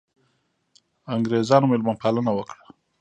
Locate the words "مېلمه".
1.71-1.93